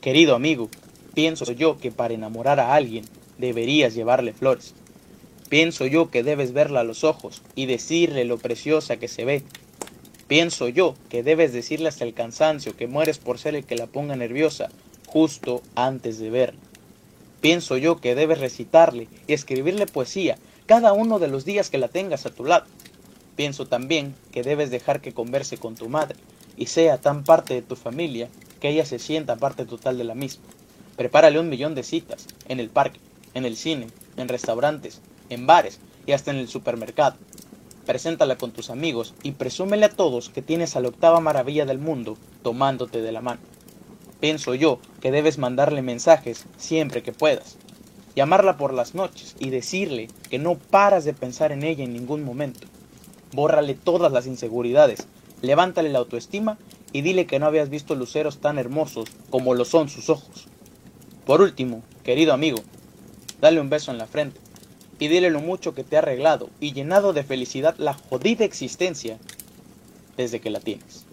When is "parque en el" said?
32.68-33.56